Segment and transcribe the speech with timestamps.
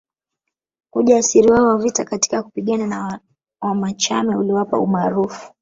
[0.93, 3.19] Ujasiri wao wa vita katika kupigana na
[3.61, 5.49] Wamachame uliwapa umaarufu